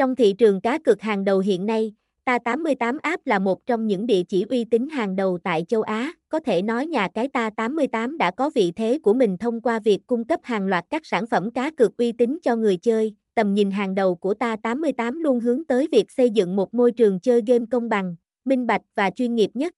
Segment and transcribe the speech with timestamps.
[0.00, 1.92] Trong thị trường cá cược hàng đầu hiện nay,
[2.24, 6.12] Ta88 app là một trong những địa chỉ uy tín hàng đầu tại châu Á,
[6.28, 10.06] có thể nói nhà cái Ta88 đã có vị thế của mình thông qua việc
[10.06, 13.14] cung cấp hàng loạt các sản phẩm cá cược uy tín cho người chơi.
[13.34, 17.20] Tầm nhìn hàng đầu của Ta88 luôn hướng tới việc xây dựng một môi trường
[17.20, 19.74] chơi game công bằng, minh bạch và chuyên nghiệp nhất.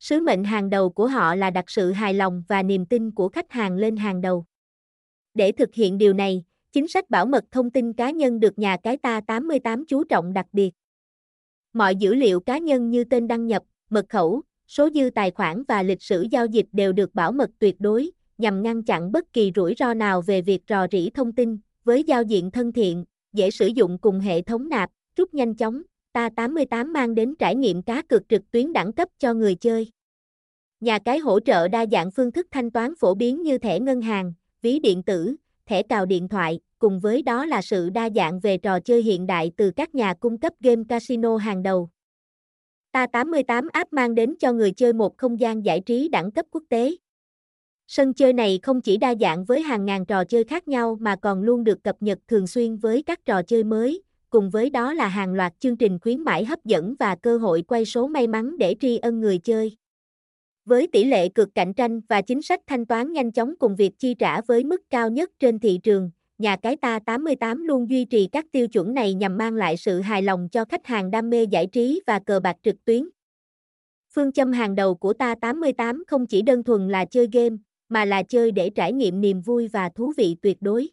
[0.00, 3.28] Sứ mệnh hàng đầu của họ là đặt sự hài lòng và niềm tin của
[3.28, 4.44] khách hàng lên hàng đầu.
[5.34, 6.44] Để thực hiện điều này,
[6.78, 10.32] chính sách bảo mật thông tin cá nhân được nhà cái ta 88 chú trọng
[10.32, 10.70] đặc biệt.
[11.72, 15.62] Mọi dữ liệu cá nhân như tên đăng nhập, mật khẩu, số dư tài khoản
[15.68, 19.32] và lịch sử giao dịch đều được bảo mật tuyệt đối, nhằm ngăn chặn bất
[19.32, 23.04] kỳ rủi ro nào về việc rò rỉ thông tin, với giao diện thân thiện,
[23.32, 27.56] dễ sử dụng cùng hệ thống nạp, rút nhanh chóng, ta 88 mang đến trải
[27.56, 29.90] nghiệm cá cược trực tuyến đẳng cấp cho người chơi.
[30.80, 34.00] Nhà cái hỗ trợ đa dạng phương thức thanh toán phổ biến như thẻ ngân
[34.00, 35.36] hàng, ví điện tử,
[35.68, 39.26] thẻ cào điện thoại, cùng với đó là sự đa dạng về trò chơi hiện
[39.26, 41.88] đại từ các nhà cung cấp game casino hàng đầu.
[42.92, 46.62] Ta88 app mang đến cho người chơi một không gian giải trí đẳng cấp quốc
[46.68, 46.96] tế.
[47.86, 51.16] Sân chơi này không chỉ đa dạng với hàng ngàn trò chơi khác nhau mà
[51.16, 54.94] còn luôn được cập nhật thường xuyên với các trò chơi mới, cùng với đó
[54.94, 58.26] là hàng loạt chương trình khuyến mãi hấp dẫn và cơ hội quay số may
[58.26, 59.76] mắn để tri ân người chơi.
[60.68, 63.98] Với tỷ lệ cực cạnh tranh và chính sách thanh toán nhanh chóng cùng việc
[63.98, 68.04] chi trả với mức cao nhất trên thị trường, nhà cái ta 88 luôn duy
[68.04, 71.30] trì các tiêu chuẩn này nhằm mang lại sự hài lòng cho khách hàng đam
[71.30, 73.08] mê giải trí và cờ bạc trực tuyến.
[74.14, 77.56] Phương châm hàng đầu của ta 88 không chỉ đơn thuần là chơi game,
[77.88, 80.88] mà là chơi để trải nghiệm niềm vui và thú vị tuyệt đối.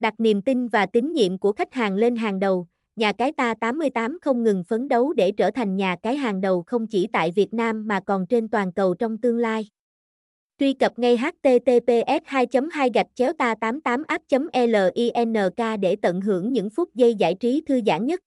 [0.00, 3.54] Đặt niềm tin và tín nhiệm của khách hàng lên hàng đầu, nhà cái ta
[3.54, 7.30] 88 không ngừng phấn đấu để trở thành nhà cái hàng đầu không chỉ tại
[7.30, 9.68] Việt Nam mà còn trên toàn cầu trong tương lai.
[10.58, 16.52] Truy cập ngay https 2 2 gạch chéo ta 88 app link để tận hưởng
[16.52, 18.20] những phút giây giải trí thư giãn nhất.